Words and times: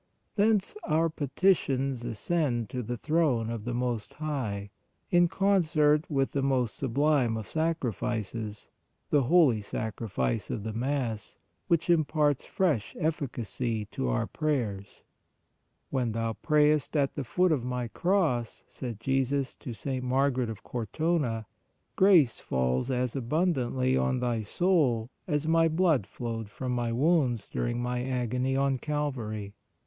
Thence 0.35 0.73
our 0.83 1.09
petitions 1.11 2.03
ascend 2.03 2.71
to 2.71 2.81
the 2.81 2.97
throne 2.97 3.51
of 3.51 3.65
the 3.65 3.73
Most 3.75 4.15
High, 4.15 4.71
in 5.11 5.27
concert 5.27 6.09
with 6.09 6.31
the 6.31 6.41
most 6.41 6.75
sublime 6.75 7.37
of 7.37 7.47
sacrifices, 7.47 8.71
the 9.11 9.21
Holy 9.21 9.61
Sacrifice 9.61 10.49
of 10.49 10.63
the 10.63 10.73
Mass 10.73 11.37
which 11.67 11.87
im 11.87 12.03
parts 12.03 12.47
fresh 12.47 12.95
efficacy 12.99 13.85
to 13.91 14.07
our 14.09 14.25
prayers." 14.25 15.03
When 15.91 16.13
thou 16.13 16.33
prayest 16.33 16.97
at 16.97 17.13
the 17.13 17.23
foot 17.23 17.51
of 17.51 17.63
My 17.63 17.87
Cross," 17.87 18.63
said 18.65 18.99
Jesus 18.99 19.53
to 19.57 19.71
St. 19.71 20.03
Margaret 20.03 20.49
of 20.49 20.63
Cortona," 20.63 21.45
grace 21.95 22.39
falls 22.39 22.89
as 22.89 23.15
abundantly 23.15 23.95
on 23.95 24.19
thy 24.19 24.41
soul 24.41 25.11
as 25.27 25.45
My 25.45 25.67
blood 25.67 26.07
flowed 26.07 26.49
from 26.49 26.71
My 26.71 26.91
wounds 26.91 27.47
during 27.51 27.79
My 27.79 28.03
agony 28.03 28.55
on 28.55 28.77
Calvary. 28.77 29.53